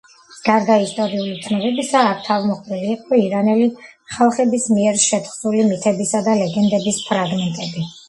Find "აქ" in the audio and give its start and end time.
2.13-2.23